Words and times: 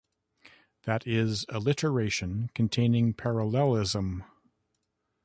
That 0.85 1.05
is, 1.05 1.45
alliteration 1.47 2.49
containing 2.55 3.13
parallelism. 3.13 4.23